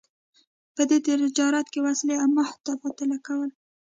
[0.75, 3.49] په دې تجارت کې وسلې او مهت تبادله کول.